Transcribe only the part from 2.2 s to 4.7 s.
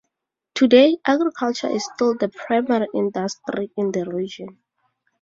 primary industry in the region.